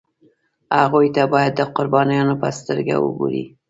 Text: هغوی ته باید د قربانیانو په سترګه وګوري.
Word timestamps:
هغوی 0.83 1.07
ته 1.15 1.23
باید 1.33 1.51
د 1.55 1.61
قربانیانو 1.75 2.35
په 2.41 2.47
سترګه 2.59 2.95
وګوري. 2.99 3.43